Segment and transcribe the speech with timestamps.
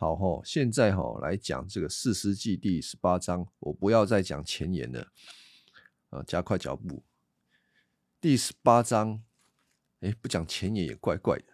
[0.00, 5.08] 好吼，现在哈来讲这个四世纪第十八章，我不要再讲前言了，
[6.10, 7.02] 啊，加快脚步。
[8.20, 9.24] 第十八章，
[9.98, 11.46] 哎，不讲前言也怪怪的。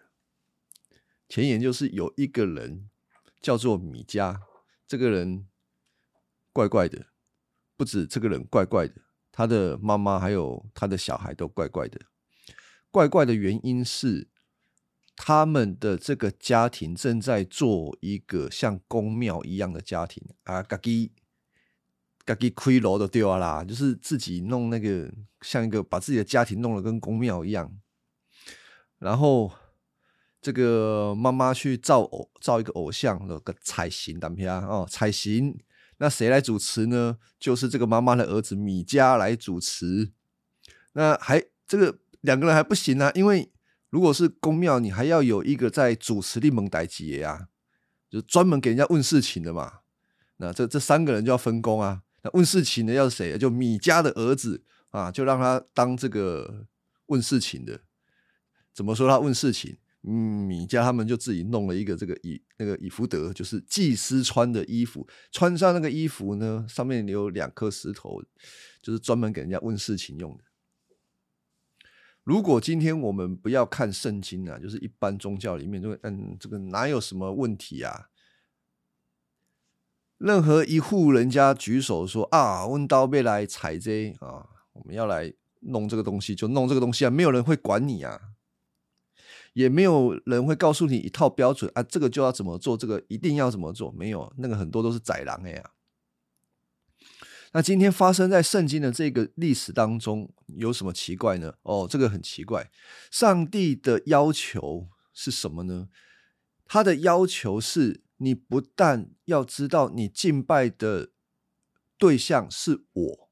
[1.27, 2.87] 前言就是有一个人
[3.41, 4.39] 叫做米迦，
[4.87, 5.47] 这个人
[6.53, 7.07] 怪怪的，
[7.75, 9.01] 不止这个人怪怪的，
[9.31, 11.99] 他的妈妈还有他的小孩都怪怪的。
[12.91, 14.27] 怪怪的原因是。
[15.17, 21.09] 他们的这个家庭正在做一个像宫庙一样的家庭啊，嘎叽
[22.25, 25.09] 嘎叽亏楼都丢啦，就是自己弄那个
[25.41, 27.73] 像一个把自己的家庭弄得跟宫庙一样。
[28.99, 29.51] 然后
[30.41, 35.57] 这个妈妈去造偶造一个偶像，那个彩形单片哦，彩形。
[35.97, 37.17] 那谁来主持呢？
[37.39, 40.11] 就是这个妈妈的儿子米迦来主持。
[40.91, 43.49] 那还这个两个人还不行啊，因为。
[43.95, 47.47] 如果是公庙，你还要有一个在主持的蒙代节啊，
[48.09, 49.71] 就专门给人家问事情的嘛。
[50.35, 52.01] 那这这三个人就要分工啊。
[52.21, 53.37] 那问事情的要谁？
[53.37, 56.67] 就米家的儿子啊，就让他当这个
[57.05, 57.79] 问事情的。
[58.73, 59.77] 怎么说他问事情？
[60.03, 68.21] 嗯，米家他们就自己弄了一个这个以那个以福德，就是祭司穿的衣服，穿上那个衣服呢，上面有两颗石头，
[68.81, 70.43] 就是专门给人家问事情用的。
[72.25, 78.09] 如果今天我们不要看圣经啊，就是一般宗教里面，就嗯，这个哪有什么问题啊？
[80.17, 88.19] 任何一户人家举手说啊，问刀被来采这啊，我们要来弄这个东西，就弄这个东西啊，没有人会管你啊，
[89.53, 95.63] 也没有人会告诉你一套标准啊，这个就要怎么做，这个一定要怎么做，没有，那个很多都是宰狼的呀。
[97.55, 101.53] 那今天发生在圣经的这个历史当中有什么奇怪呢？
[101.61, 102.69] 哦，这个很奇怪。
[103.09, 105.87] 上帝的要求是什么呢？
[106.65, 111.11] 他的要求是你不但要知道你敬拜的
[111.97, 113.29] 对象是我，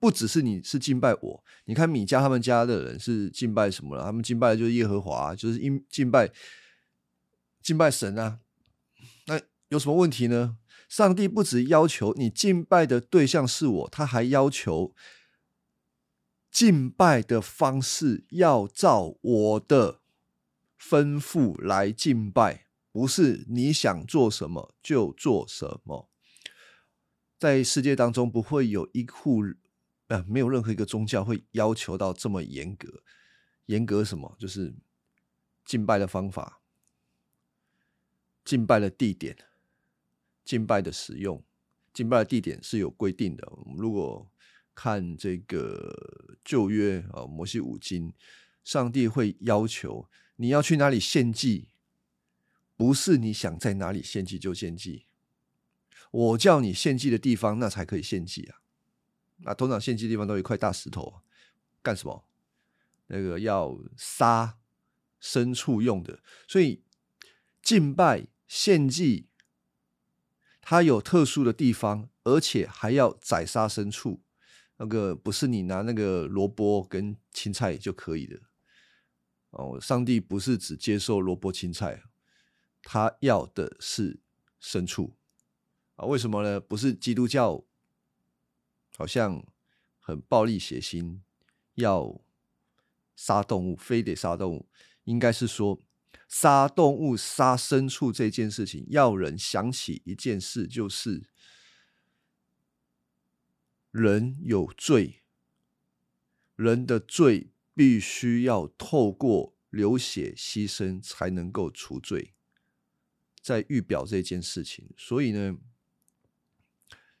[0.00, 1.44] 不只是你是敬拜我。
[1.66, 4.02] 你看米迦他们家的人是敬拜什么了？
[4.02, 6.28] 他们敬拜的就是耶和华，就是因敬拜
[7.62, 8.40] 敬拜神啊。
[9.28, 10.56] 那有什么问题呢？
[10.94, 14.94] 上帝不只要求你敬拜的对象是我，他还要求
[16.52, 20.00] 敬拜的方式要照我的
[20.78, 26.08] 吩咐来敬拜，不是你想做什么就做什么。
[27.40, 29.42] 在世界当中，不会有一户
[30.06, 33.02] 呃，没有任何一个宗教会要求到这么严格。
[33.66, 34.36] 严格什么？
[34.38, 34.72] 就是
[35.64, 36.60] 敬拜的方法，
[38.44, 39.36] 敬拜的地点。
[40.44, 41.42] 敬拜的使用，
[41.92, 43.48] 敬拜的地点是有规定的。
[43.50, 44.30] 我们如果
[44.74, 48.12] 看这个旧约啊，摩西五经，
[48.62, 51.68] 上帝会要求你要去哪里献祭，
[52.76, 55.06] 不是你想在哪里献祭就献祭。
[56.10, 58.60] 我叫你献祭的地方，那才可以献祭啊。
[59.38, 61.22] 那通常献祭地方都一块大石头，
[61.82, 62.24] 干什么？
[63.06, 64.58] 那个要杀
[65.20, 66.82] 牲畜用的，所以
[67.62, 69.28] 敬拜献祭。
[70.66, 74.22] 它有特殊的地方，而且还要宰杀牲畜，
[74.78, 78.40] 那个不是你拿那个萝卜跟青菜就可以的
[79.50, 79.78] 哦。
[79.78, 82.02] 上帝不是只接受萝卜青菜，
[82.82, 84.20] 他要的是
[84.58, 85.14] 牲畜
[85.96, 86.06] 啊？
[86.06, 86.58] 为什么呢？
[86.58, 87.62] 不是基督教
[88.96, 89.46] 好像
[90.00, 91.20] 很暴力血腥，
[91.74, 92.22] 要
[93.14, 94.66] 杀动物，非得杀动物，
[95.04, 95.78] 应该是说。
[96.28, 101.28] 杀动物、杀牲畜这件事情，要人想起一件事，就是
[103.90, 105.22] 人有罪，
[106.56, 112.34] 人的罪必须要透过流血牺牲才能够除罪，
[113.40, 114.92] 在预表这件事情。
[114.96, 115.56] 所以呢，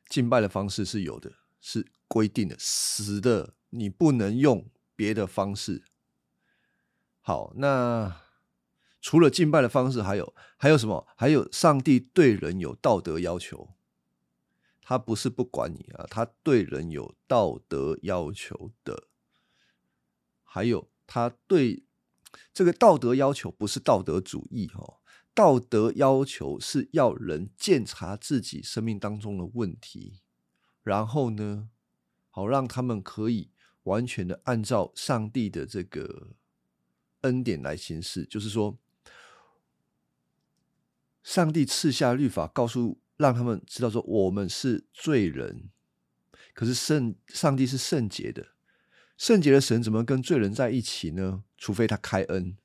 [0.08, 5.84] 敬拜的方式是有的，是规定的，死的你不能用别的方式。
[7.20, 8.23] 好，那。
[9.04, 11.06] 除了敬拜的方式，还有还有什么？
[11.14, 13.74] 还有上帝对人有道德要求，
[14.80, 19.08] 他不是不管你啊，他对人有道德要求的。
[20.42, 21.84] 还有他对
[22.54, 25.00] 这个道德要求不是道德主义哦，
[25.34, 30.22] 道德要求是要人检查自己生命当中的问题，
[30.82, 31.68] 然后呢，
[32.30, 33.50] 好让他们可以
[33.82, 36.30] 完全的按照上帝的这个
[37.20, 38.78] 恩典来行事，就是说。
[41.24, 45.70] 上帝赐下律法，告诉让他们知道说我们是罪人，
[46.52, 48.48] 可是圣上帝是圣洁的，
[49.16, 51.42] 圣洁的神怎么跟罪人在一起呢？
[51.56, 52.56] 除非他开恩。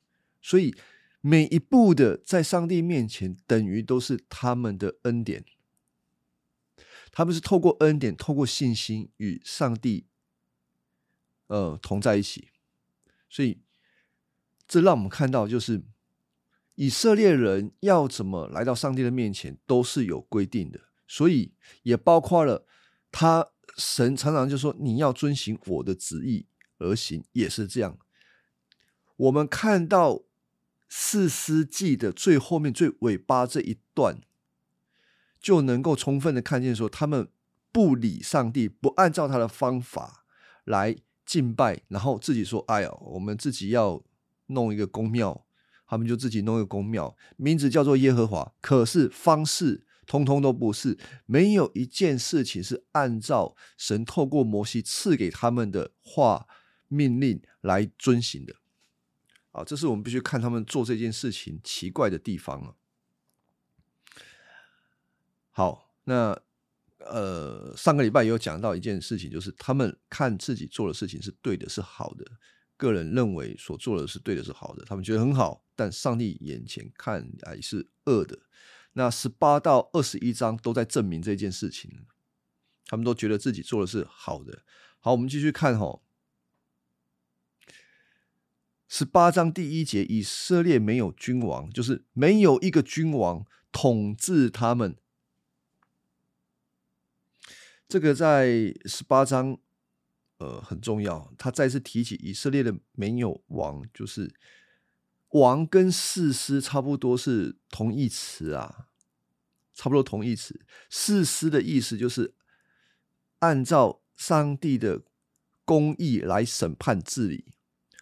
[0.42, 0.76] 所以
[1.22, 5.46] 每一步的在上帝面前，等于都是他们的恩典。
[7.12, 10.06] 他们是透过恩典，透过信心与上帝，
[11.48, 12.50] 呃，同在一起。
[13.30, 13.62] 所以，
[14.68, 15.84] 这让我们看到，就是
[16.80, 20.80] 以色列人要怎么来到上帝的面前，都是有规定的。
[21.06, 21.52] 所以，
[21.84, 22.66] 也包括了
[23.12, 23.46] 他
[23.76, 26.48] 神常常就说：“你要遵循我的旨意
[26.78, 27.98] 而行。”也是这样。
[29.18, 30.22] 我们看到
[30.88, 34.22] 四世纪的最后面、最尾巴这一段。
[35.42, 37.30] 就能够充分的看见，说他们
[37.74, 40.26] 不理上帝，不按照他的方法
[40.64, 40.96] 来
[41.26, 44.02] 敬拜，然后自己说：“哎呀，我们自己要
[44.48, 45.46] 弄一个公庙。”
[45.90, 48.54] 他们就自己弄一个公庙，名字叫做耶和华。
[48.62, 56.48] 可是方式通通都不是，没有一件事情是按照神透过摩西赐给他们的话
[56.88, 58.56] 命令来遵行的。
[59.52, 62.76] 啊，这是我们必须看他们做这件事情奇怪的地方啊。
[65.50, 66.40] 好，那
[67.00, 72.26] 呃，上个礼拜有讲到一件事情，就是他们看自己做的事情是对的，是好的，
[72.80, 78.40] 个人认为所做的是对的，是好的，他们觉得很好，但上帝眼前看来是恶的。
[78.94, 82.08] 那十八到二十一章都在证明这件事情，
[82.86, 84.64] 他们都觉得自己做的是好的。
[85.02, 86.02] 好，我们继续看哈，
[88.88, 94.96] 十八章第一节，以色列没有君王，就是没有一个君王统治他们。
[97.90, 99.58] 这个在十八章，
[100.40, 101.34] 呃，很重要。
[101.38, 104.34] 他再次提起以色列的没有王，就是
[105.30, 108.88] 王跟士师差不多是同义词啊，
[109.74, 110.66] 差不多同义词。
[110.90, 112.34] 士师的意思就是
[113.40, 115.04] 按照上帝的
[115.66, 117.54] 公义来审判治理。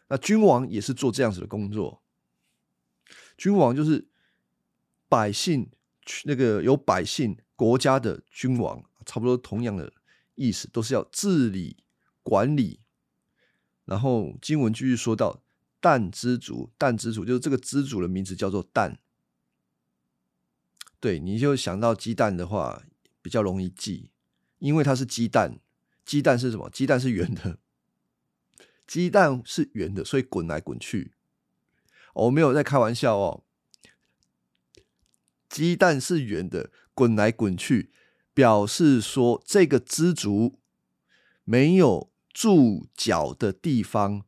[0.10, 2.02] 那君王也是做这样子的工作。
[3.38, 4.08] 君王就是
[5.10, 5.70] 百姓，
[6.26, 8.84] 那个有百姓国家的君王。
[9.06, 9.94] 差不多同样的
[10.36, 11.78] 意思，都是要治理
[12.28, 12.82] 管理。
[13.86, 15.42] 然后经文继续说到
[15.80, 19.00] “蛋之主”，蛋之主就是这个之主的名字叫做蛋。
[21.00, 22.84] 对，你就想到鸡蛋的话，
[23.22, 24.10] 比较容易记，
[24.60, 25.62] 因为它是鸡蛋。
[26.04, 26.70] 鸡蛋是什么？
[26.70, 27.60] 鸡蛋是圆的，
[28.86, 31.14] 鸡蛋是圆的，所以滚来滚去。
[32.14, 33.46] 我没有在开玩笑哦，
[35.48, 37.94] 鸡蛋是圆的，滚来滚去。
[38.34, 40.60] 表示说，这个知足
[41.44, 44.24] 没有住脚的地方，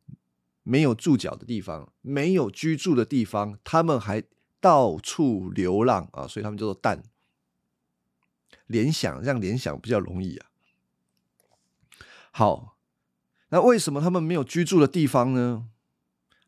[0.64, 4.24] 没有住脚的地方，没有居住的地方，他们还
[4.58, 7.04] 到处流浪啊，所以他们叫做蛋。
[8.66, 10.48] 联想，让联想比较容易啊。
[12.32, 12.76] 好，
[13.50, 15.68] 那为什么他们没有居住的地方呢？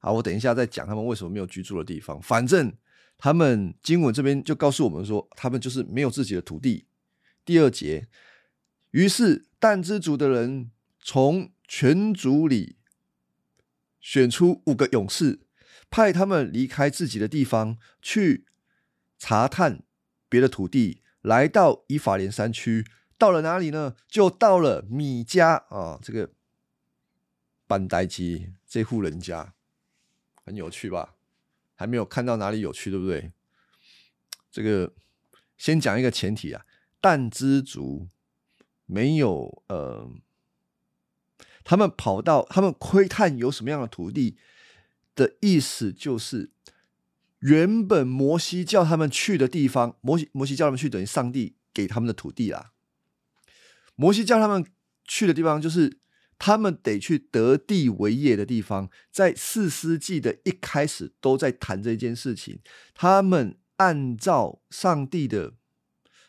[0.00, 2.20] 好，我等一下再讲他们为什么没有居住的地方。
[2.20, 2.76] 反正
[3.16, 6.88] 他们经文这边就告诉我们说，他们就是没有自己的土地。
[7.44, 8.08] 第二节，
[8.90, 10.72] 于是但之族的人
[11.04, 12.76] 从全族里
[14.00, 15.40] 选出五个勇士，
[15.90, 18.46] 派他们离开自己的地方，去
[19.18, 19.82] 查探
[20.28, 22.86] 别的土地，来到以法莲山区。
[23.16, 23.94] 到了哪里呢？
[24.08, 26.32] 就到了米家啊，这个
[27.68, 29.54] 班呆基这户人家，
[30.44, 31.14] 很有趣吧？
[31.74, 33.30] 还没有看到哪里有趣，对不对？
[34.50, 34.92] 这个
[35.56, 36.66] 先讲一个前提啊。
[37.00, 38.08] 但知足
[38.86, 40.08] 没有呃，
[41.64, 44.36] 他们跑到他们窥探有什么样的土地
[45.14, 46.50] 的意思，就是
[47.40, 52.72] 原本摩西叫他们去的地方，摩西摩西叫他们去，等于上帝给他们的土地啦。
[53.94, 54.64] 摩西叫他们
[55.04, 55.98] 去的地方，就是
[56.38, 58.90] 他们得去得地为业的地方。
[59.10, 62.60] 在四世纪的一开始，都在谈这件事情。
[62.94, 65.54] 他们按照上帝的。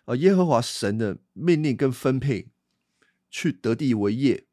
[0.06, 2.50] 呃，耶和华神的命令跟分配，
[3.32, 4.48] 去得地为业。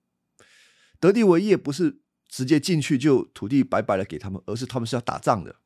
[1.00, 5.56] 得地为业不是直接进去就土地白白的给他们，而是他们是要打仗的。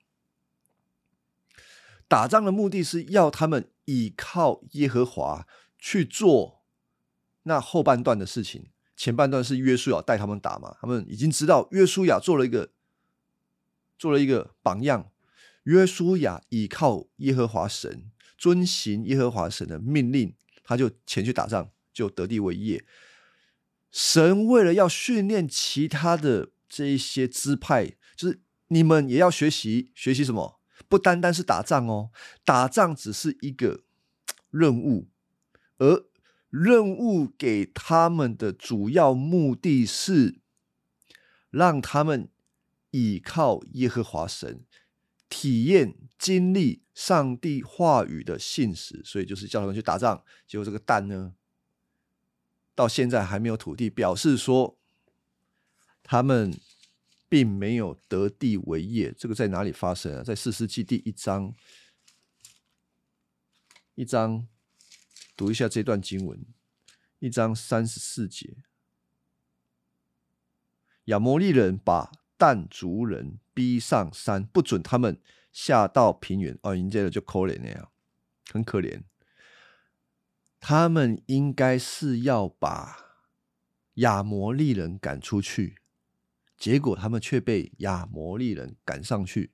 [2.08, 5.46] 打仗的目的是要他们依靠耶和华
[5.78, 6.62] 去做
[7.42, 8.68] 那后半段的事情。
[8.96, 12.70] 前半段是约书亚带他们打嘛，他们已经知道约书亚做了一个
[13.98, 15.10] 做了一个榜样。
[15.64, 18.10] 约书亚依靠耶和华神。
[18.36, 22.84] 遵行耶和华神的命令，他就前去打仗，就得地为业。
[23.94, 30.60] 神为了要训练其他的这一些支派，就是你们也要学习学习什么？
[30.88, 32.10] 不单单是打仗哦，
[32.44, 33.84] 打仗只是一个
[34.50, 35.06] 任务，
[35.78, 36.06] 而
[36.50, 40.40] 任务给他们的主要目的是
[41.50, 42.28] 让他们
[42.90, 44.64] 倚靠耶和华神。
[45.28, 50.24] 体验、经历上帝话语的信实，所以就是叫他们去打仗。
[50.48, 51.34] 结果这个蛋呢，
[52.74, 54.78] 到现在还没有土地，表示说
[56.02, 56.58] 他们
[57.28, 59.12] 并没有得地为业。
[59.16, 60.22] 这个在哪里发生啊？
[60.22, 61.54] 在四世纪第一章，
[63.94, 64.46] 一章
[65.36, 66.44] 读一下这段经文，
[67.18, 68.56] 一章三十四节。
[71.04, 75.20] 亚摩利人把但族人逼上山，不准他们
[75.52, 76.58] 下到平原。
[76.62, 77.92] 哦，迎接了就可怜那样，
[78.50, 79.02] 很可怜。
[80.66, 82.97] 他们应该是要把
[83.97, 85.76] 亚摩利人赶出去，
[86.56, 89.52] 结果他们却被亚摩利人赶上去。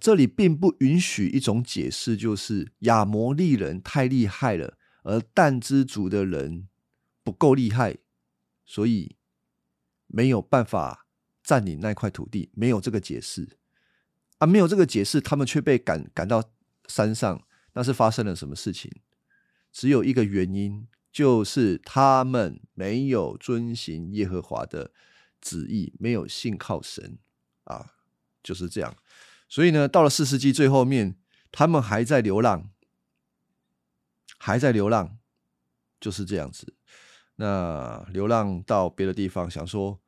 [0.00, 6.66] 这里并不允许一种解释，就是亚摩利人太厉害了，而但之族的人
[7.22, 7.98] 不够厉害，
[8.66, 9.14] 所以。
[10.10, 11.06] 没有办法
[11.42, 13.58] 占领那块土地，没有这个解释
[14.38, 16.42] 啊，没有这个解释，他们却被赶赶到
[16.86, 18.90] 山上，那是发生了什么事情？
[19.78, 24.90] 只有一个原因，就是他们没有遵行耶和华的
[25.40, 27.16] 旨意，没有信靠神
[27.62, 27.92] 啊，
[28.42, 28.96] 就是这样。
[29.48, 31.16] 所以呢，到了四世纪最后面，
[31.52, 32.72] 他们还在流浪，
[34.36, 35.16] 还在流浪，
[36.00, 36.74] 就是这样子。
[37.36, 40.00] 那流浪到别的地方，想说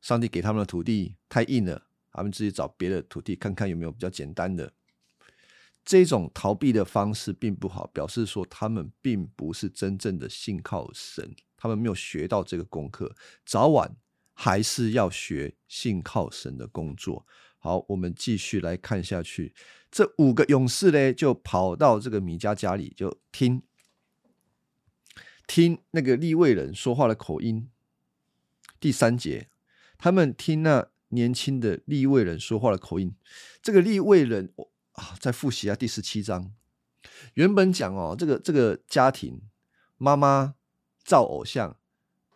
[0.00, 4.72] 上帝给他们的土地太硬了，他们自己找别的土地看看有没有比较简单的。
[5.86, 13.14] 这种逃避的方式并不好，表示说他们并不是真正的信靠神，他们没有学到这个功课，
[13.44, 13.96] 早晚
[14.34, 17.24] 还是要学信靠神的工作。
[17.58, 19.54] 好，我们继续来看下去，
[19.90, 23.62] 这五个勇士呢，就跑到这个米迦家里，就听。
[25.46, 27.70] 听那个立位人说话的口音，
[28.80, 29.48] 第三节，
[29.96, 33.14] 他们听那年轻的立位人说话的口音。
[33.62, 34.52] 这个立位人
[34.96, 36.52] 啊，再复习一下第十七章。
[37.34, 39.40] 原本讲哦，这个这个家庭，
[39.96, 40.54] 妈妈
[41.04, 41.76] 造偶像，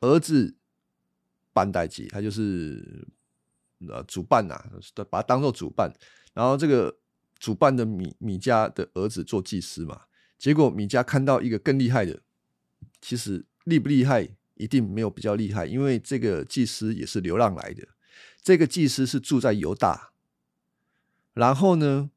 [0.01, 0.57] 儿子
[1.53, 3.09] 办代祭，他就是
[3.89, 4.63] 呃主办呐，
[5.11, 5.93] 把他当做主办。
[6.33, 6.99] 然后这个
[7.39, 10.03] 主办的米米家的儿子做祭司嘛，
[10.39, 12.23] 结果米家看到一个更厉害的。
[13.01, 17.89] 其实厉不厉害，一定没有比较厉害，因为这个祭司也是流浪来的。
[18.43, 20.13] 这个祭司是住在犹大，
[21.33, 22.11] 然后呢，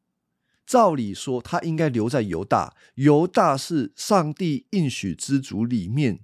[0.66, 2.76] 照理说他应该留在犹大。
[2.96, 6.20] 犹大是上帝应许之主里面，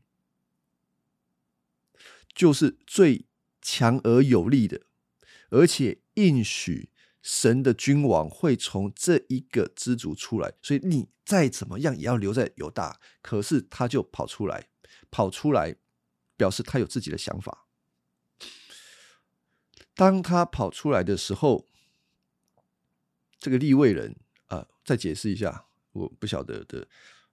[2.33, 3.25] 就是最
[3.61, 4.81] 强而有力的，
[5.49, 6.89] 而且应许
[7.21, 11.09] 神的君王会从这一个支族出来，所以你。
[11.29, 14.67] 再怎么样也要留在犹大，可是他就跑出来，
[15.11, 15.75] 跑出来
[16.35, 17.67] 表示他有自己的想法。
[19.93, 21.67] 当他跑出来的时候，
[23.37, 24.15] 这个立位人，
[24.89, 26.87] 再解释一下，我不晓得的。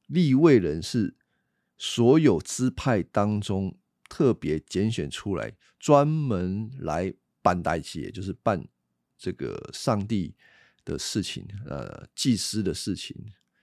[0.08, 1.14] 立位人是
[1.78, 3.78] 所有支派当中
[4.10, 8.68] 特别拣选出来，专门来办代祭，也就是办
[9.16, 10.34] 这个上帝
[10.84, 13.16] 的事情，呃，祭司的事情。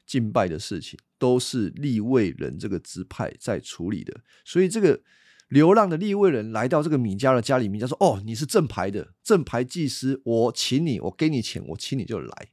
[0.07, 5.01] 敬拜的事情都是立位人这个支派在处理的，所以这个
[5.49, 12.49] 流浪的立位人来到这个米迦的家里，米迦说：“哦，你是正牌的正牌祭司，我请你，我给你钱，我请你就来。”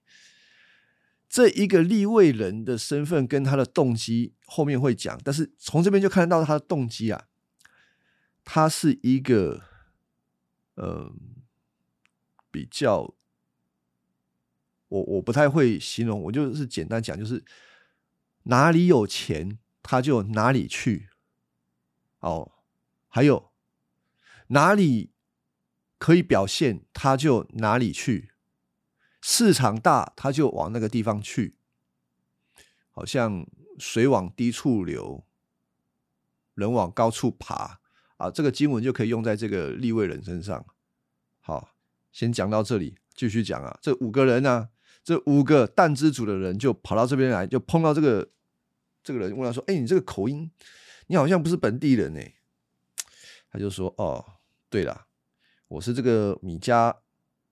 [1.31, 7.29] 这一个立位人的身份跟他的动机后面会讲，但是从这边就看得到他的动机啊，
[8.45, 9.63] 他是一个
[10.75, 11.11] 呃
[12.51, 13.15] 比较。
[14.89, 17.45] 我我不太会形容，我就是简单讲，就是
[18.43, 21.11] 哪里有钱他就哪里去，
[22.19, 22.51] 哦，
[23.07, 23.53] 还有
[24.49, 25.13] 哪里
[25.97, 28.33] 可以表现他就哪里去，
[29.21, 31.57] 市场大他就往那个地方去，
[32.91, 33.47] 好像
[33.79, 35.25] 水往低处流，
[36.55, 37.81] 人往高处爬
[38.17, 40.65] 啊，这个经文就可以用在这个立位人身上。
[41.41, 41.75] 好，
[42.13, 44.71] 先讲到这里，继续讲啊，这五个人呢。
[45.03, 48.31] 这五个蛋之组的人就跑到这边来，就碰到这个
[49.03, 50.51] 这个人，问他说：“哎，你这个口音，
[51.07, 52.21] 你好像不是本地人呢。”
[53.51, 54.35] 他就说：“哦，
[54.69, 55.07] 对了，
[55.69, 56.95] 我是这个米家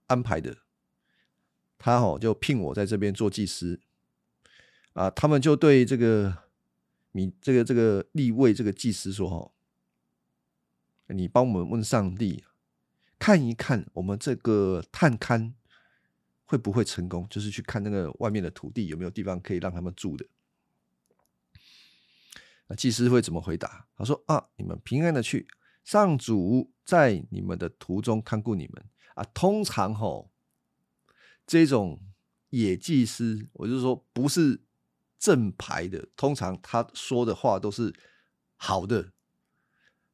[0.08, 0.58] 安排的，
[1.78, 3.80] 他哦就聘我在这边做祭司
[4.92, 6.36] 啊。”他们就对这个
[7.12, 9.52] 你这个这个立位这个祭司说：“哈，
[11.06, 12.44] 你帮我们问上帝，
[13.18, 15.52] 看一看我们这个探勘。”
[16.50, 17.26] 会不会成功？
[17.28, 20.24] 就是去看那个外面的土地有没有地方可以让他们住的。
[22.68, 23.86] 那祭司会怎么回答？
[23.94, 25.46] 他说：“啊，你们平安的去，
[25.84, 28.82] 上主在你们的途中看顾你们
[29.14, 29.22] 啊。
[29.34, 30.27] 通常吼，
[31.48, 32.00] 这种
[32.50, 34.60] 野祭司，我就是说不是
[35.18, 37.92] 正牌的，通常他说的话都是
[38.56, 39.12] 好的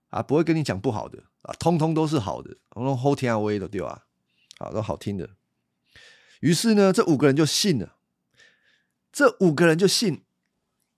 [0.09, 4.07] 啊，不会跟你讲不好的啊，通通都是好的，通通后天啊威的对吧？
[4.59, 5.31] 好，都好听的。
[6.41, 7.97] 于是呢，这五个人就信了，
[9.11, 10.23] 这五个人就信。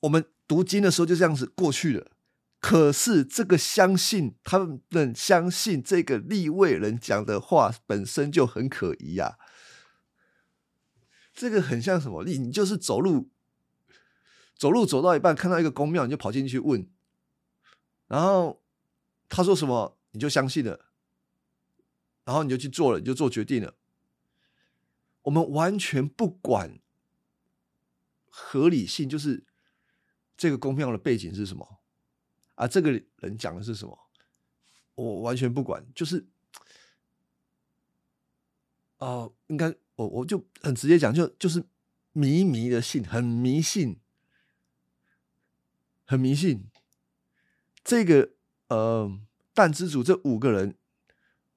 [0.01, 2.13] 我们读经的时候就这样子过去了。
[2.61, 4.59] 可是这个相信，他
[4.91, 9.39] 们相信这个立位人讲的话本身就很可疑呀。
[11.37, 12.25] 这个很像什么？
[12.25, 13.29] 你你就是走路，
[14.57, 16.89] 走路走到一半看到一个公庙，你就跑进去问，
[18.07, 18.63] 然后
[19.29, 20.87] 他说什么你就相信了，
[22.25, 23.75] 然后你就去做了，你就做决定了。
[25.25, 26.81] 我们完全不管
[28.31, 29.45] 合理性，就是
[30.39, 31.81] 这个公庙的背景是什么
[32.55, 32.67] 啊？
[32.67, 34.09] 这个人讲的是什么？
[34.95, 36.27] 我完全不管，就是
[38.97, 39.77] 啊，应该。
[39.97, 41.65] 我我就很直接讲，就就是
[42.13, 43.99] 迷迷的信，很迷信，
[46.05, 46.65] 很迷信。
[47.83, 48.31] 这个
[48.69, 49.19] 呃，
[49.55, 50.77] 但之主这五个人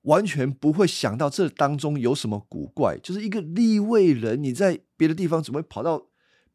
[0.03, 6.10] 完全不会想到这当中有什么古怪，就是一个立位人，你在别的地方怎么会跑到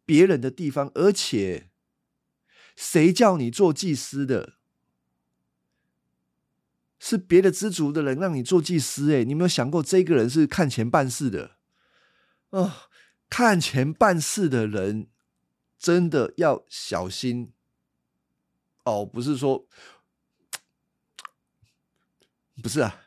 [0.06, 0.90] 别人的地方？
[0.94, 1.70] 而且
[2.76, 4.54] 谁叫你做祭司的？
[6.98, 9.12] 是别的知足的人让你做祭司？
[9.12, 11.53] 哎，你有没有想过，这个人是看钱办事的？
[12.62, 12.88] 啊，
[13.28, 15.08] 看钱办事的人
[15.76, 17.52] 真的要小心
[18.84, 19.04] 哦！
[19.04, 19.66] 不是说，
[22.62, 23.00] 不是啊。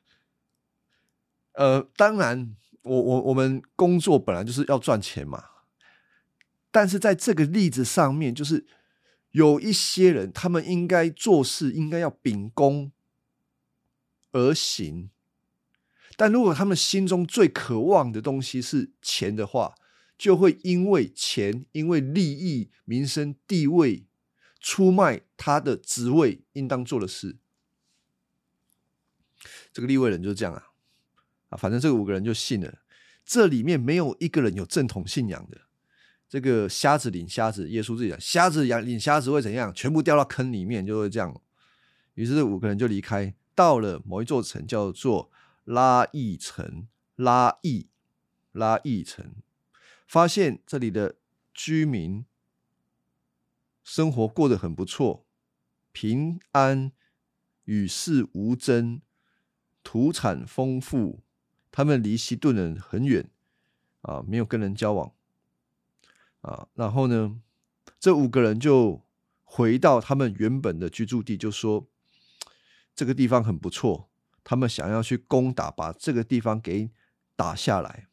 [1.54, 5.46] 呃，当然，我我我们工作本来就是要赚钱嘛。
[6.70, 8.68] 但是在这个例子上面，就是
[9.32, 12.92] 有一些人，他们应该做事应该要秉公
[14.34, 15.10] 而行。
[16.20, 19.76] 但如果他们心中最渴望的东西是钱的话，
[20.18, 24.08] 就会因为钱、因为利益、民生、地位，
[24.60, 27.38] 出卖他的职位应当做的事。
[29.72, 30.64] 这个立位人就是这样啊，
[31.50, 32.80] 啊，反正这五个人就信了。
[33.24, 35.62] 这里面没有一个人有正统信仰的。
[36.28, 39.72] 这个瞎子领瞎子，耶稣自己讲，瞎子养领瞎子会怎样？
[39.72, 41.40] 全部掉到坑里面，就会这样。
[42.16, 45.32] 于是这五个人就离开，到了某一座城，叫做。
[45.68, 47.90] 拉一层，拉一，
[48.54, 49.36] 拉一层，
[50.08, 51.18] 发现这里的
[51.54, 52.24] 居民
[53.84, 55.26] 生活过得很不错，
[55.92, 56.94] 平安，
[57.66, 59.02] 与世无争，
[59.84, 61.20] 土产丰富。
[61.70, 63.30] 他们离西顿人很远，
[64.04, 65.12] 啊，没有跟人交往，
[66.44, 67.42] 啊，然后呢，
[68.00, 69.02] 这五个人就
[69.44, 71.90] 回到他们原本的居住地，就说
[72.96, 74.07] 这个地方很不错。
[74.50, 76.90] 他们想要去攻打，把这个地方给
[77.36, 78.08] 打下来，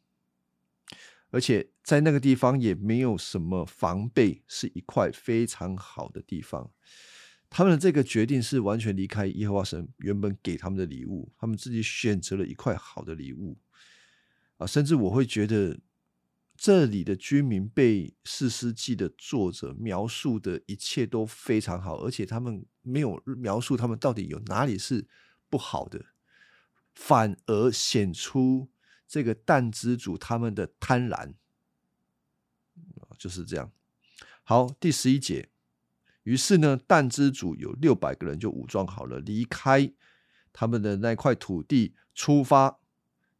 [1.29, 6.69] 而且在那个地方也没有什么防备，是一块非常好的地方。
[7.49, 13.57] 他们的这个决定是完全离开耶和华神原本给他们的礼物，他们自己选择了一块好的礼物
[14.57, 14.67] 啊！
[14.67, 15.79] 甚至我会觉得，
[16.57, 25.07] 这里的居民被四世纪的作者描述的一切都非常好，而且他们没有描述他们到底有哪里是
[25.49, 26.03] 不好的。
[26.95, 28.69] 反而显出
[29.05, 31.33] 这个蛋之主他们的贪婪
[33.17, 33.71] 就是这样。
[34.43, 35.49] 好，第十一节，
[36.23, 39.91] 于是呢，蛋之主有六百个人就武装好了，离开
[40.53, 42.79] 他们的那块土地，出发，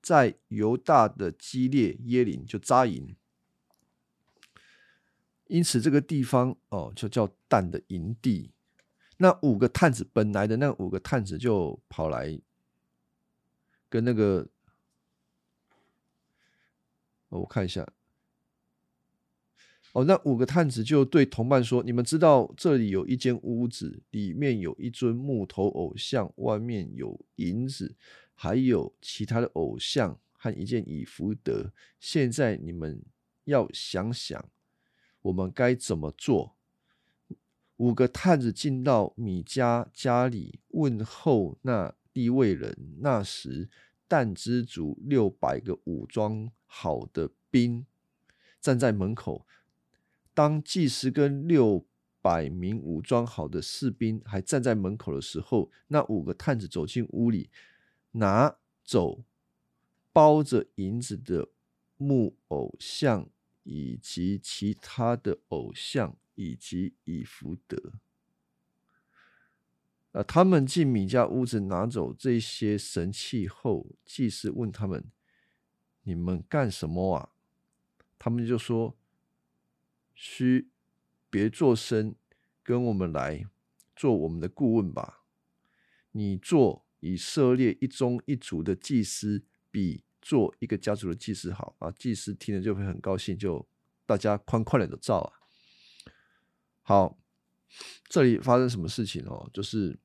[0.02, 3.15] 在犹大的基列耶林就扎营。
[5.48, 8.52] 因此，这个地方哦，就叫蛋的营地。
[9.18, 12.41] 那五个探子本来的那五个探子就跑来。
[13.96, 14.46] 跟那个，
[17.30, 17.88] 我看一下。
[19.94, 27.96] 哦，那五个探子就对同伴说：“你们知道这里有一间屋子，里面有一尊木头偶像，外面有银子，
[28.34, 31.72] 还有其他的偶像和一件以福德。
[31.98, 33.02] 现在你们
[33.46, 34.50] 要想想，
[35.22, 36.58] 我们该怎么做？”
[37.78, 41.96] 五个探子进到米家家里问候那。
[42.16, 43.70] 地位人那时，
[44.08, 47.86] 但之族六百个武装好的兵
[48.62, 49.46] 站在门口。
[50.34, 51.86] 当祭司跟六
[52.22, 57.50] 百名武装好的士兵还站在门口的时候，那五个探子走进屋里，
[58.12, 59.24] 拿走
[60.12, 61.50] 包着银子的
[61.98, 63.30] 木偶像，
[63.63, 67.94] 以及其他的偶像，以及以福德。
[70.15, 75.12] 呃，他们进米家屋子拿走这些神器后，祭司问他们
[76.04, 77.32] ：“你们干什么啊？”
[78.17, 78.95] 他们就说
[80.15, 80.69] ：“需
[81.30, 82.15] 别做声，
[82.63, 83.45] 跟我们来
[83.93, 85.25] 做我们的顾问吧。
[86.13, 93.67] 你做以色列一宗一族的祭司，比做一个家族的祭司好啊！”祭司听了就会很高兴，就
[94.06, 95.34] 大家宽宽的照啊。
[96.84, 97.17] 好，
[98.08, 99.49] 这里发生什么事情哦？
[99.54, 99.99] 就是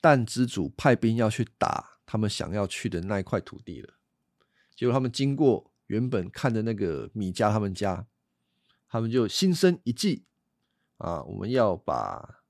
[0.00, 3.94] 但之主派兵要去打他们想要去的那一块土地了。
[4.74, 8.06] 结果他们经过原本看的那个米迦他们家，
[8.88, 10.24] 他们就心生一计
[10.98, 12.42] 啊，我们要把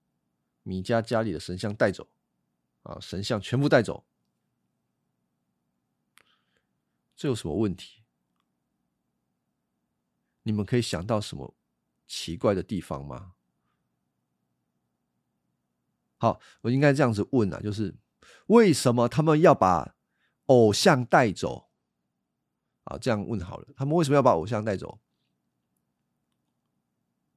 [0.63, 2.09] 米迦家里的神像带走
[2.83, 4.05] 啊，神像全部带走，
[7.17, 7.98] 这有什么问题？
[10.49, 11.55] 你们可以想到什么
[12.07, 13.35] 奇怪的地方吗？
[16.17, 17.95] 好，我应该这样子问啊，就是
[18.47, 19.95] 为什么他们要把
[20.47, 21.69] 偶像带走？
[22.85, 24.99] 啊，这样问好了，他们为什么要把偶像带走？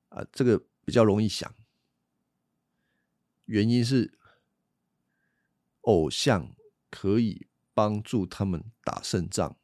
[0.08, 1.54] 啊，这个比较容易想，
[3.44, 4.18] 原因是
[5.82, 6.56] 偶像
[6.90, 9.58] 可以帮助他们打胜仗。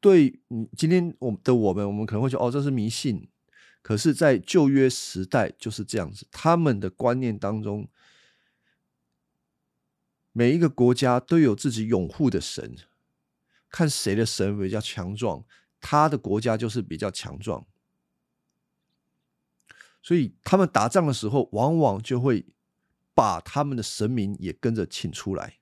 [0.00, 3.28] 对，你今天我们的我们，我们可能会说，哦，这是迷信。
[3.82, 7.88] 可是，在旧约时代就是这样子，他们的观念当中，
[10.32, 12.76] 每一个国家都有自己拥护的神。
[13.70, 15.44] 看谁的神比较强壮，
[15.80, 17.66] 他的国家就是比较强壮。
[20.02, 22.46] 所以他们打仗的时候，往往就会
[23.14, 25.57] 把他们的神明也跟着请出来。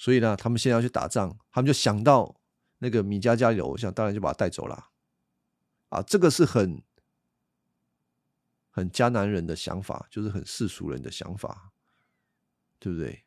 [0.00, 2.40] 所以呢，他们现在要去打仗，他们就想到
[2.78, 4.92] 那个米迦家里的偶像，当然就把他带走了。
[5.90, 6.82] 啊，这个是很
[8.70, 11.72] 很迦南人的想法，就是很世俗人的想法，
[12.78, 13.26] 对不对？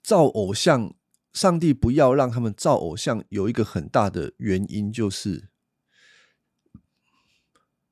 [0.00, 0.94] 造偶像，
[1.32, 5.48] 上帝不要让他们造偶像，有一个很大的原因，就是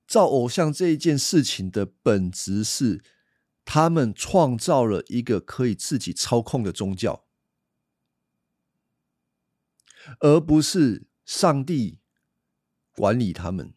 [0.06, 3.02] 造偶像这一件事情的本质是，
[3.64, 7.24] 他们创造了一个可以自己操控的宗教，
[10.20, 11.98] 而不是上帝
[12.92, 13.74] 管理他们。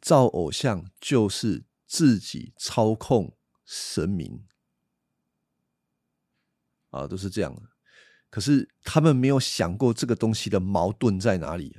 [0.00, 4.44] 造偶像就是自己操控神明。
[6.90, 7.70] 啊，都是这样的。
[8.28, 11.78] 可是他们没有想过这个东西的矛盾在哪里？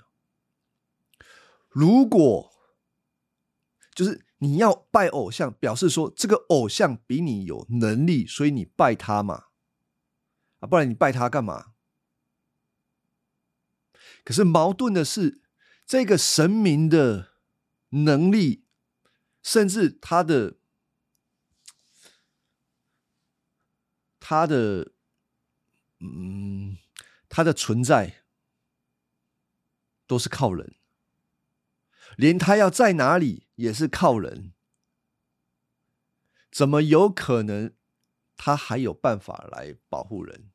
[1.69, 2.51] 如果
[3.93, 9.45] 就是你要拜偶像，表示说这个偶像比你有能力，所以你拜他嘛？
[10.59, 11.73] 啊，不然你拜他干嘛？
[14.25, 15.41] 可是矛盾的是，
[15.85, 17.33] 这个神明的
[17.89, 18.65] 能力，
[19.41, 20.57] 甚至他的
[24.19, 24.91] 他的。
[26.05, 26.77] 嗯，
[27.29, 28.25] 他的存在
[30.05, 30.75] 都是靠人，
[32.17, 34.53] 连他要在哪里也是靠人，
[36.51, 37.73] 怎么有可能
[38.35, 40.49] 他还有办法来保护人？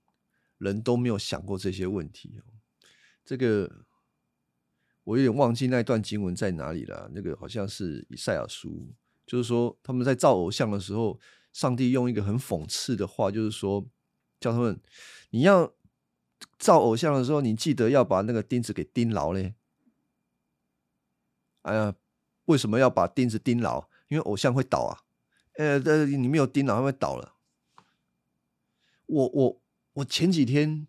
[0.59, 2.43] 人都没有想过这些问题哦。
[3.25, 3.85] 这个
[5.05, 7.11] 我有点忘记那段经文在哪里了。
[7.15, 8.93] 那个好像是以赛亚书，
[9.27, 11.21] 就是说他们在造偶像的时候，
[11.53, 13.89] 上帝用一个很讽刺的话，就是说。
[14.41, 14.81] 叫他们，
[15.31, 15.75] 你要
[16.61, 19.57] 造偶像的时候，你记得要把那个钉子给钉牢嘞。
[21.69, 21.95] 哎呀，
[22.47, 23.89] 为什么要把钉子钉牢？
[24.09, 25.05] 因为偶像会倒啊。
[25.55, 27.35] 呃，呃，你没有钉牢，它会倒了。
[29.07, 29.61] 我我
[29.95, 30.87] 我前几天，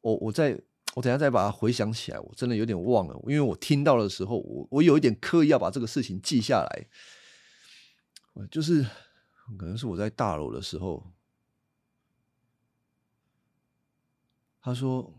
[0.00, 0.60] 我我在
[0.94, 6.86] 我等下再把它回想起来，我真的有点忘了，因为我听到的时候，我我有一点刻意要把这个事情记下来。
[8.50, 8.84] 就是
[9.58, 11.12] 可能是我在大楼的时候。
[14.60, 15.14] 他说：“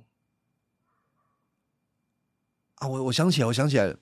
[2.79, 3.99] 啊，我我想起来，我想起来了。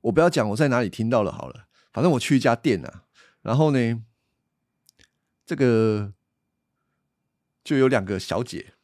[0.00, 3.04] 我不要讲我在哪里听到了，好了，反正我去一家店啊，
[3.42, 4.04] 然后呢，
[5.46, 6.12] 这个
[7.62, 8.74] 就有两个小姐，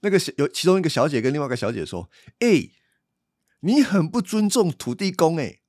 [0.00, 2.70] 那个有其中一个小姐跟另外一个小姐说：‘哎，
[3.60, 5.60] 你很不尊重土地公。’哎，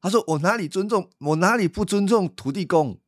[0.00, 1.10] 他说：‘我哪里尊重？
[1.18, 3.00] 我哪里不尊重土地公？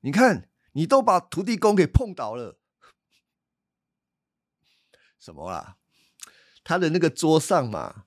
[0.00, 2.58] 你看。’你都把土地公给碰倒了，
[5.24, 5.76] 什么啦？
[6.62, 8.04] 他的那个桌上嘛，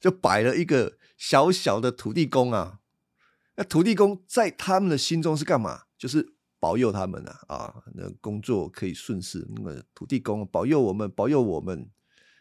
[0.00, 2.80] 就摆了一个小小的土地公啊。
[3.56, 5.82] 那土地公在他们的心中是干嘛？
[5.98, 9.46] 就是保佑他们啊啊，那工作可以顺势。
[9.56, 11.90] 那个土地公保佑我们，保佑我们。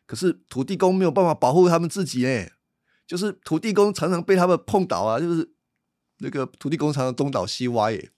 [0.05, 2.53] 可是土地公没有办法保护他们自己哎，
[3.05, 5.53] 就是土地公常常被他们碰倒啊，就是
[6.19, 8.11] 那个土地公常常东倒西歪耶。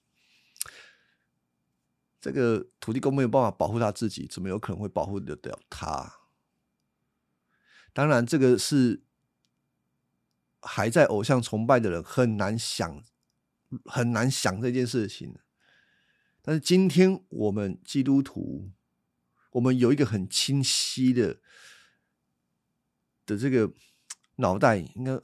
[2.20, 6.22] 这个土地公没有办法保护他自己，怎么有可能会保护得了他？
[7.94, 9.04] 当然，这个是
[10.62, 13.04] 还在偶像崇拜的人很难想、
[13.86, 15.36] 很难想这件事情。
[16.42, 18.72] 但是今天我们基督徒，
[19.52, 21.40] 我们有一个很清晰的
[23.26, 23.74] 的这个
[24.38, 25.20] 脑袋，应该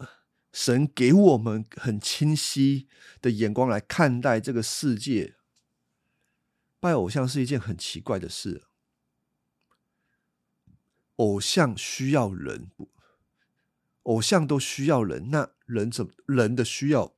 [0.51, 2.87] 神给我们很清晰
[3.21, 5.35] 的眼光来看待这个世界。
[6.83, 8.65] 拜偶像是一件很奇怪的事，
[11.15, 12.71] 偶像需要人，
[14.01, 17.15] 偶像都需要人，那人怎人的需要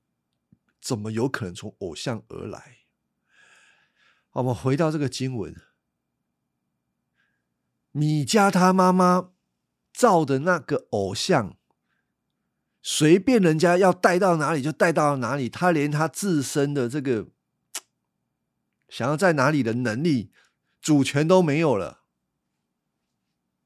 [0.79, 2.81] 怎么有可能从偶像而来？
[4.33, 5.59] 我们回到这个经文，
[7.89, 9.31] 米迦他妈妈
[9.91, 11.57] 造的那个偶像，
[12.83, 17.29] 随便人家要带到哪里就带到哪里，他连他自身的这个。
[18.87, 20.31] 想要在哪里的能力、
[20.81, 22.03] 主权都没有了，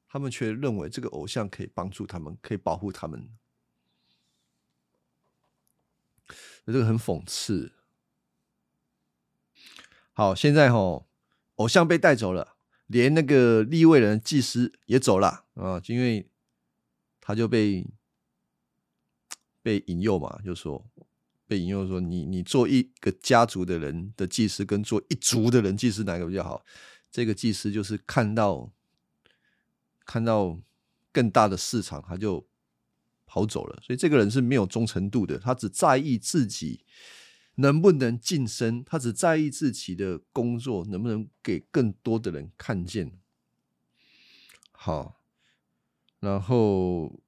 [0.08, 3.30] 他们却认为这个偶像可以帮助他们，可以保护他们，
[6.66, 7.74] 这个很讽刺。
[10.14, 11.08] 好，现在吼，
[11.56, 12.56] 偶像被带走了，
[12.88, 16.30] 连那个立位人祭司也走了啊，因为
[17.20, 17.86] 他就被
[19.62, 20.90] 被引诱嘛，就说。
[21.50, 26.64] 被引诱说：“你你做一个家族的人的祭司，跟做一族的人祭司哪个比较好？”
[27.12, 28.72] 这个祭司就是看到
[30.06, 30.60] 看到
[31.12, 32.48] 更大的市场，他就
[33.26, 33.82] 跑走了。
[33.82, 36.86] 所以这个人是没有忠诚度的，他只在意自己
[37.56, 43.12] 能不能晋升，他只在意自己的工作能不能给更多的人看见。
[44.72, 45.20] 好，
[46.20, 47.20] 然后。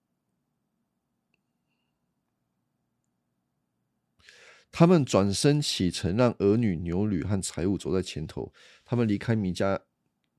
[4.71, 8.53] 他们转身启程，让儿女、牛驴和财物走在前头。
[8.85, 9.81] 他们离开米家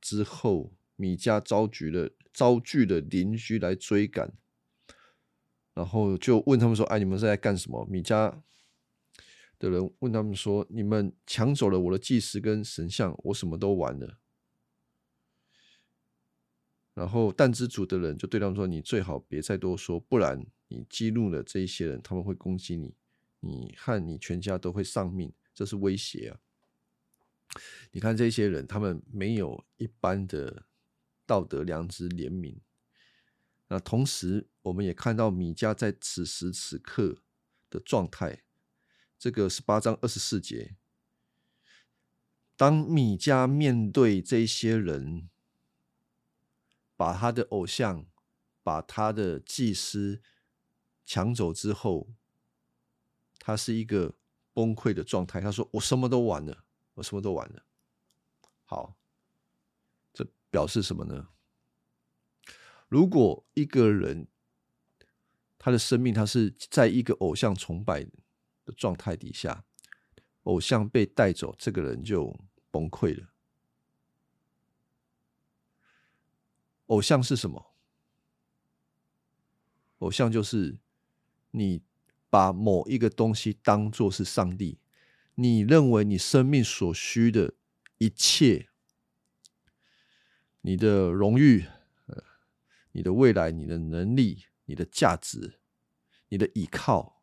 [0.01, 4.33] 之后，米家召集了招聚的邻居来追赶，
[5.75, 8.43] 然后就问他们说：“哎，你们是在干什么？”米家
[9.59, 14.19] 的人问他们说：“你们抢走了我的祭司跟神像，我什么都完了。”
[16.95, 22.95] 然后但之主的人就对他们说：“你最好别再多说，不然你激怒了这一些人，他们会攻击你。”
[23.45, 26.39] 你和你全家都会丧命，这是威胁啊！
[27.91, 30.67] 你看这些人，他们没有一般的
[31.27, 32.59] 道德良知、怜悯。
[33.67, 37.25] 那同时，我们也看到米迦在此时此刻
[37.69, 38.45] 的状态。
[39.19, 40.77] 这个十八章二十四节，
[42.57, 45.29] 当米迦面对这些人，
[46.97, 48.07] 把他的偶像、
[48.63, 50.23] 把他的祭司
[51.05, 52.15] 抢走之后。
[53.45, 54.15] 他是一个
[54.55, 55.41] 崩溃的状态。
[55.41, 57.65] 他说：“我什么都完了，我什么都完了。”
[58.63, 58.97] 好，
[60.13, 61.31] 这表示什么呢？
[62.87, 64.29] 如果一个人
[65.59, 68.05] 他的生命他是在一个偶像崇拜
[68.65, 69.65] 的状态底下，
[70.45, 72.39] 偶像被带走，这个人就
[72.71, 73.33] 崩溃了。
[76.87, 77.75] 偶像是什么？
[79.99, 80.79] 偶像就是
[81.51, 81.83] 你。
[82.33, 84.79] 把某一个东西当做是上帝，
[85.35, 87.53] 你认为你生命所需的
[87.99, 88.71] 一切，
[90.63, 91.67] 你的荣誉，
[92.07, 92.25] 呃，
[92.93, 95.61] 你的未来，你的能力，你的价值，
[96.31, 97.23] 你的依靠，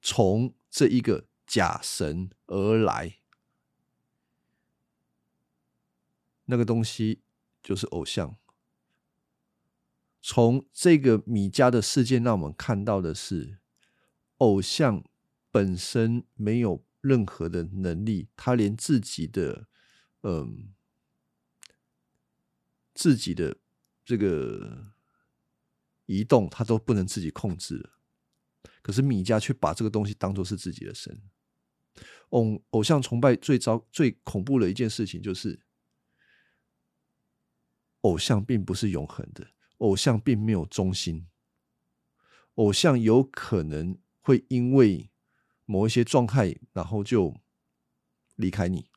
[0.00, 3.16] 从这一个假神而来，
[6.44, 7.22] 那个东西
[7.60, 8.36] 就是偶像。
[10.24, 13.58] 从这个米迦的事件，让我们看到的是，
[14.36, 15.04] 偶像
[15.50, 19.66] 本身没有任何的能力，他连自己的，
[20.22, 20.72] 嗯，
[22.94, 23.56] 自己的
[24.04, 24.92] 这个
[26.06, 27.90] 移动，他都不能自己控制了。
[28.80, 31.20] 可是米迦却把这个东西当做是自己的神。
[32.30, 35.60] 偶偶像崇拜最糟、最恐怖的一件事情，就是
[38.02, 39.48] 偶像并不是永恒的。
[39.82, 41.26] 偶像并没有忠心，
[42.54, 45.10] 偶像有可能会因为
[45.64, 47.34] 某一些状态，然后就
[48.36, 48.88] 离开你。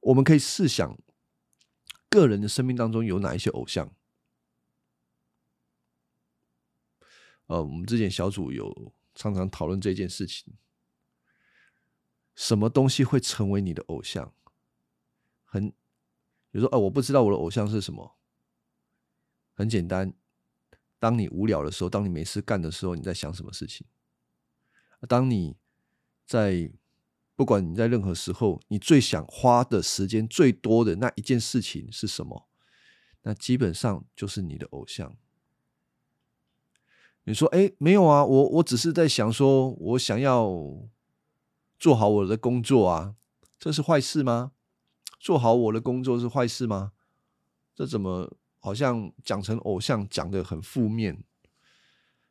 [0.00, 0.98] 我们可以试想，
[2.08, 3.94] 个人的生命当中有哪一些偶像？
[7.48, 10.54] 呃，我们之前小组有常常讨论这件事情：
[12.34, 14.32] 什么东西会成为你的偶像？
[15.44, 15.68] 很，
[16.50, 18.15] 比如说，哦，我不知道我的偶像是什么。
[19.56, 20.12] 很简单，
[20.98, 23.86] 当你无聊的时候，当你没事干的时候，你在想什么事情？
[25.08, 25.56] 当你
[26.26, 26.70] 在
[27.34, 32.46] 不管你在任何时候，你最想花的时间最多的那一件事情是什么？
[33.22, 35.16] 那基本上就是你的偶像。
[37.24, 40.48] 你说：“哎，没有啊，我我只是在想，说我想要
[41.78, 43.16] 做好我的工作啊，
[43.58, 44.52] 这是坏事吗？
[45.18, 46.92] 做好我的工作是坏事吗？
[47.74, 51.22] 这怎么好像讲成偶像，讲的很负面？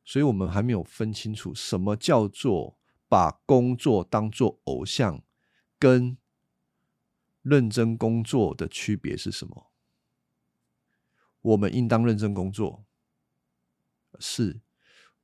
[0.03, 5.23] 所以我们还没有分清楚什么叫做把工作当做偶像，
[5.79, 6.17] 跟
[7.41, 9.71] 认真工作的区别是什么？
[11.39, 12.83] 我们应当认真工作，
[14.19, 14.59] 是。”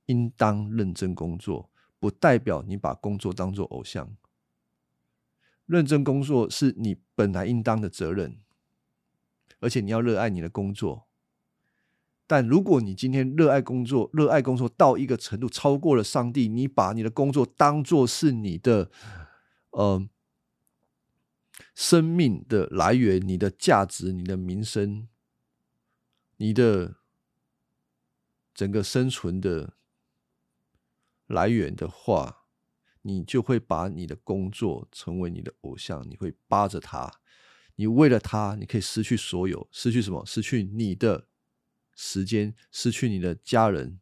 [0.08, 1.70] 应当认真工作，
[2.00, 4.16] 不代表你把工作当做偶像。
[5.66, 8.40] 认真工作是你本来应当的责任，
[9.62, 11.08] 而且你要热爱你的工作。
[12.28, 18.92] 但如果你今天热爱工作，热爱工作到一个程度超过了上帝，你把你的工作当做是你的
[19.70, 20.06] 呃
[21.74, 25.08] 生命的来源、你的价值、你的名声、
[26.36, 26.98] 你的
[28.54, 29.76] 整个生存的。
[31.28, 32.44] 来源的话，
[33.04, 37.10] 你就会把你的工作成为你的偶像，你会扒着他，
[37.82, 40.24] 你为了他，你可以失去所有，失去什么？
[40.24, 41.26] 失去你的
[41.96, 44.00] 时间，失去你的家人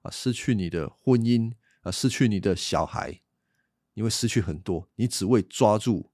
[0.00, 3.20] 啊，失去你的婚姻啊，失去你的小孩，
[3.92, 4.88] 你会失去很多。
[4.94, 6.10] 你只为抓住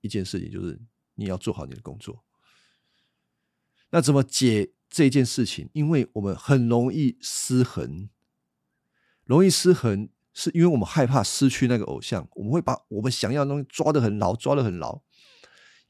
[0.00, 0.80] 一件事情，就是
[1.16, 2.24] 你要做好你的工作。
[3.90, 5.68] 那怎么解这件事情？
[5.74, 8.08] 因为我们很容易失衡。
[9.26, 15.02] 容易失衡，是因为我们害怕失去那个偶像，我们会把我们想要的东西抓得很牢，抓得很牢。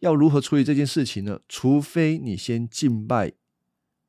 [0.01, 1.41] 要如何处理这件事情呢？
[1.49, 3.33] 除非你先敬拜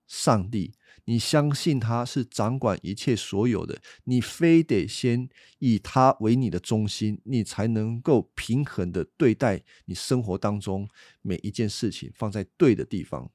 [0.07, 0.73] 上帝，
[1.05, 10.87] 你相信他是掌管一切所有的，你非得先以他为你的中心，你才能够平衡的对待你生活当中
[11.21, 13.31] 每一件事情，放在对的地方，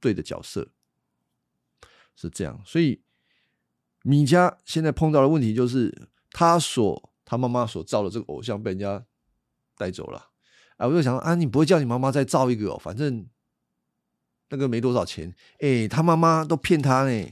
[0.00, 0.70] 对的角色，
[2.14, 2.62] 是这样。
[2.64, 3.00] 所以。
[4.06, 9.06] 米家现在碰到的问题就是，他所他妈妈所造的这个偶像被人家
[9.78, 10.32] 带走了。
[10.76, 12.78] 啊，我就想啊，你不会叫你妈妈再造一个哦？
[12.78, 13.26] 反正
[14.48, 15.34] 那个没多少钱。
[15.60, 17.30] 哎，他妈妈都骗他呢。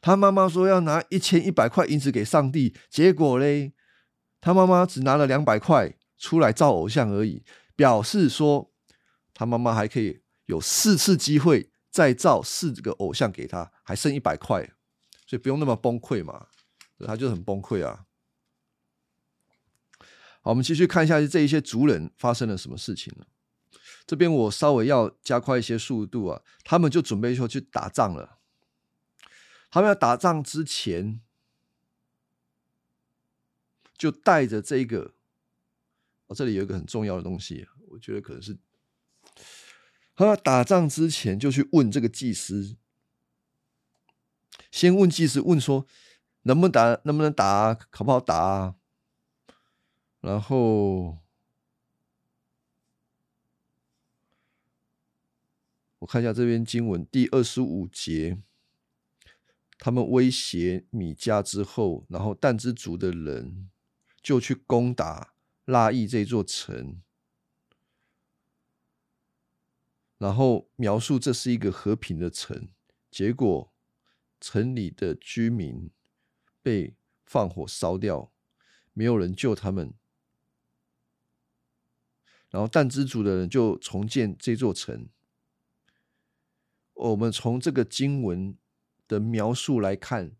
[0.00, 3.72] 他妈妈说要拿一千一百块银子给上帝，结果嘞，
[4.40, 7.42] 他妈妈只拿了两百块出来造偶像而已，
[7.76, 8.72] 表示说
[9.34, 14.70] 他妈妈还可以有四次机会再造四个偶像给他，还剩一百块。
[15.26, 16.46] 所以不用那么崩溃嘛，
[17.04, 18.06] 他就很崩溃啊。
[20.48, 23.26] 我们继续看一下这一些族人发生了什么事情了。
[24.06, 28.38] 这边我稍微要加快一些速度啊，他们就准备说去打仗了。
[29.70, 31.20] 他们要打仗之前，
[33.98, 35.12] 就带着这个，
[36.28, 38.56] 哦，这里有一个很重要的东西，我觉得可能是，
[40.16, 42.78] 他要打仗之前就去问这个祭司。
[44.70, 45.86] 先问祭司，问说
[46.44, 48.77] 能不能打，能不能打，好不好打？
[50.20, 51.18] 然后
[55.98, 58.42] 我看一下这篇经文第二十五节，
[59.78, 63.70] 他们威胁米迦之后，然后但之族的人
[64.22, 67.00] 就去攻打拉邑这座城，
[70.18, 72.68] 然后描述这是一个和平的城，
[73.10, 73.72] 结果。
[74.40, 75.90] 城里的居民
[76.62, 76.94] 被
[77.26, 78.30] 放火烧掉，
[78.92, 79.92] 没有人救他们。
[82.50, 85.08] 然后但之族的人就重建这座城。
[86.94, 88.56] 我们从这个经文
[89.06, 90.32] 的描述来看，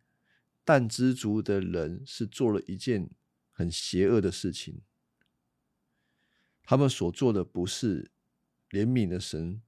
[0.64, 3.10] 但之族的人是做了一件
[3.52, 4.80] 很邪恶的事情。
[6.62, 8.10] 他们所做的不是
[8.70, 9.62] 怜悯的神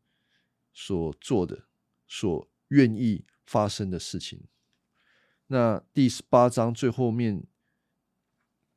[0.73, 1.65] 所做的，
[2.07, 3.25] 所愿意。
[3.47, 4.45] 发生的事情。
[5.49, 7.43] 那第十八章最后面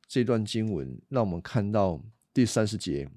[0.08, 3.08] 这段经文，让我们看到第三十节，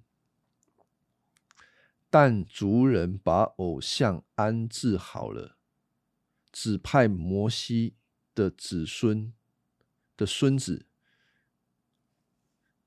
[2.09, 5.57] 但族人把偶像安置好了，
[6.51, 7.95] 指派摩西
[8.33, 9.33] 的子孙
[10.15, 10.85] 的孙子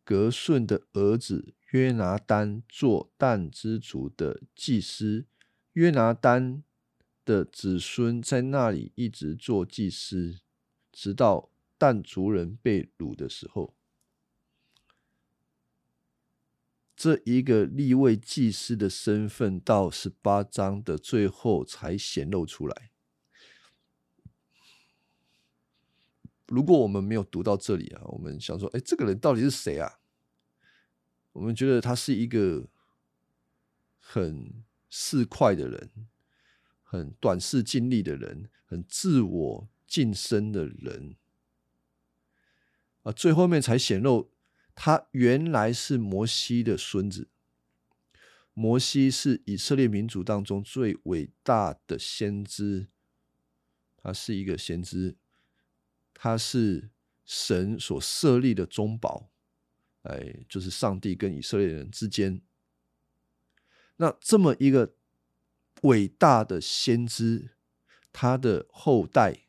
[0.05, 5.27] 格顺的儿子约拿丹做但之族的祭司，
[5.73, 6.63] 约拿丹。
[7.23, 10.41] 的子孙在那里一直做祭司，
[10.91, 13.77] 直到但族人被掳的时候。
[17.03, 22.91] 这一个立位祭司的身份，到十八章的最后才显露出来。
[26.49, 29.99] 如果我们没有读到这里啊，我们想说，哎，这个人到底是谁啊？
[31.33, 32.69] 我们觉得他是一个
[33.99, 35.91] 很市侩的人，
[36.83, 41.17] 很短视经历的人，很自我晋升的人
[43.05, 43.13] 啊。
[43.13, 44.31] 最后面才显露，
[44.83, 47.29] 他原来是摩西的孙子。
[48.55, 52.89] 摩西是以色列民族当中最伟大的先知，
[53.99, 55.19] 他是一个先知，
[56.15, 56.89] 他是
[57.27, 59.29] 神所设立的中保。
[60.05, 62.41] 哎，就是上帝跟以色列人之间，
[63.97, 64.95] 那这么一个
[65.83, 67.51] 伟大的先知，
[68.15, 69.41] 他的后代，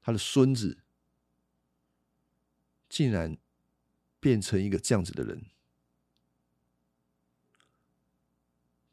[0.00, 0.78] 他的孙子，
[2.88, 3.36] 竟然
[4.20, 5.46] 变成一个这样子的人。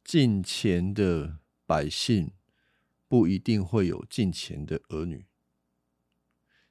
[0.04, 2.32] 近前的百姓
[3.08, 5.28] 不一定会有近前的儿女，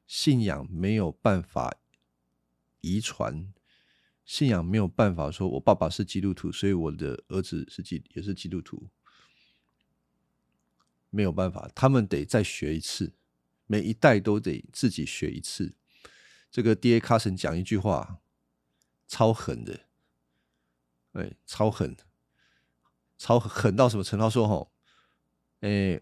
[0.07, 1.77] 信仰没有办法
[2.81, 3.53] 遗传。
[4.25, 8.89] 信仰没有办法说，我爸爸是基督徒，所以我的儿子是基也是基督徒，
[11.11, 13.13] 没有办法，他们得再学一次，
[13.67, 15.77] 每一代都得自己学一次。
[16.51, 16.99] 这个 D.A.
[16.99, 18.19] 卡森讲一句话，
[19.07, 19.81] 超狠的，
[21.13, 21.97] 哎，超狠，
[23.17, 24.29] 超狠到什么程度？
[24.29, 24.73] 说：“吼，
[25.61, 26.01] 哎，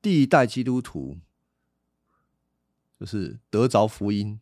[0.00, 1.18] 第一代基督徒
[2.98, 4.40] 就是得着福音。”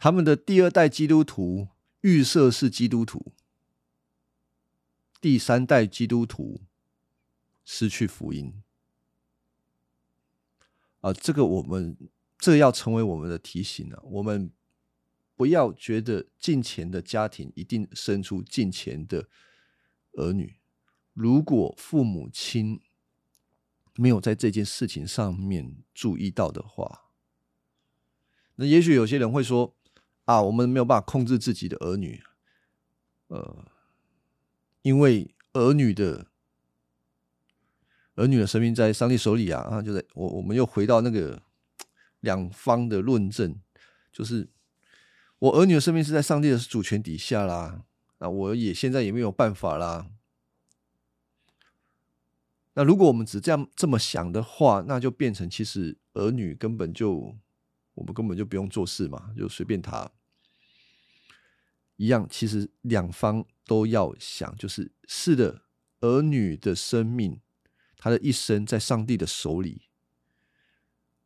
[0.00, 1.68] 他们的第二代基督徒
[2.02, 3.32] 预设是基督徒，
[5.20, 6.60] 第三代基督徒
[7.64, 8.62] 失去福音
[11.00, 11.12] 啊！
[11.12, 11.96] 这个我们
[12.38, 14.00] 这要成为我们的提醒啊！
[14.04, 14.52] 我们
[15.38, 19.28] 不要觉得近前的家庭一定生出近前的
[20.14, 20.58] 儿女。
[21.14, 22.80] 如果父母亲
[23.94, 27.12] 没有在这件事情上面注意到的话，
[28.56, 29.74] 那也许有些人会说。
[30.28, 32.22] 啊，我们没有办法控制自己的儿女，
[33.28, 33.64] 呃，
[34.82, 36.26] 因为儿女的
[38.16, 41.42] 儿女的生命在上帝手里啊，啊，就在我我们又回到那个
[42.20, 43.58] 两方的论证，
[44.12, 44.46] 就是
[45.38, 47.84] 我儿女的生命是在上帝的主权底下啦，
[48.18, 50.10] 那我也现在也没有办法啦。
[52.74, 57.36] 那如果我们只这样这么想的话，那就变成其实儿女根本就
[57.94, 60.10] 我们根本就不用做事嘛，就随便他。
[61.96, 65.62] 一样，其实两方都要想，就是是的，
[66.00, 67.40] 儿女的生命，
[67.96, 69.88] 他的一生在上帝的手里，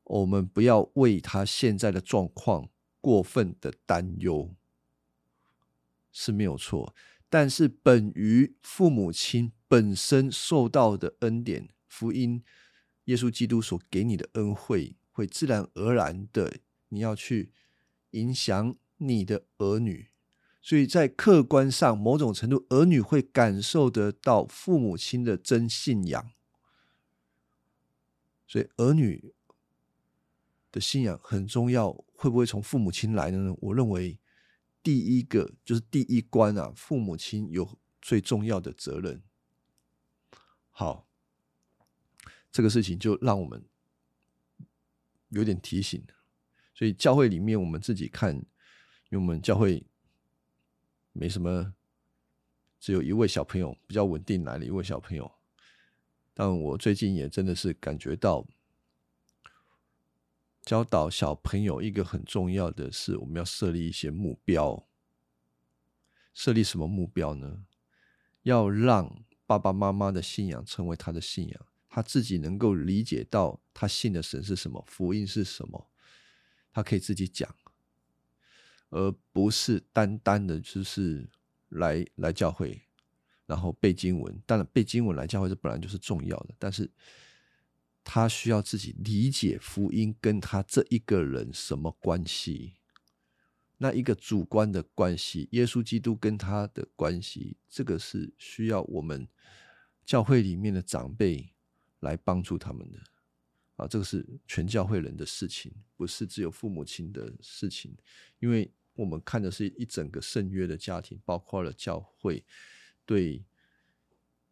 [0.05, 2.71] 我们不要为他现在的状况
[3.03, 4.55] 过分的担忧，
[6.11, 6.95] 是没有错。
[7.29, 12.43] 但是，本于父母亲本身受到的恩典、福音、
[13.05, 16.59] 耶稣基督所给你的恩惠，会自然而然的，
[16.91, 17.51] 你要去
[18.11, 20.09] 影响你的儿女。
[20.61, 26.31] 所以在客观上，某种程度，儿女会感受得到父母亲的真信仰。
[28.47, 29.35] 所以，儿女
[30.71, 32.05] 的信仰很重要。
[32.23, 33.53] 会不会从父母亲来的呢？
[33.59, 34.17] 我认为，
[34.81, 39.21] 第一个就是第一关啊，父母亲有最重要的责任。
[40.71, 41.09] 好，
[42.53, 43.65] 这个事情就让我们
[45.31, 46.01] 有点提醒。
[46.73, 48.45] 所以，教会里面我们自己看，因
[49.11, 49.85] 为我们教会。
[51.15, 51.75] 没什么，
[52.79, 55.31] 只有一位小朋友比较稳定来了一位小朋友，
[56.33, 58.47] 但我最近也真的是感觉到，
[60.73, 64.89] 教导小朋友一个很重要的是，我们要设立一些目标。
[66.33, 67.67] 设立什么目标呢？
[68.45, 75.91] 要让爸爸妈妈的信仰成为他的信仰，他自己能够理解到他信的神是什么，福音是什么，
[76.73, 77.55] 他可以自己讲。
[78.89, 81.29] 而不是单单的，就是
[81.69, 82.81] 来来教会，
[83.45, 84.43] 然后背经文。
[84.47, 86.91] 当然，背经文来教会这本来就是重要的，但是
[88.05, 92.75] 他需要自己理解福音跟他这一个人什么关系，
[93.79, 99.29] 那一个主观的关系，耶稣基督跟他的关系，这个是需要我们
[100.05, 101.53] 教会里面的长辈
[102.01, 102.99] 来帮助他们的。
[103.77, 107.97] 啊，这个是全教会人的事情，不是只有父母亲的事情，
[108.39, 108.73] 因为。
[108.95, 112.45] 我们看的是一整个圣约的家庭，包括了教会
[113.07, 113.43] 对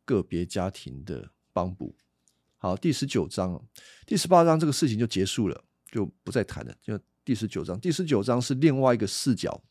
[0.03, 1.95] 个别家庭的帮补。
[2.63, 3.59] 好，第十九章、
[4.07, 6.75] 第十八章这个事情就结束了，就不再谈了。
[6.83, 9.63] 就第十九章，第十九章是另外一个视角，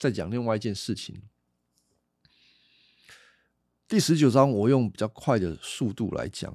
[0.00, 1.22] 在讲另外一件事情。
[3.86, 6.52] 第十九章我用比较快的速度来讲，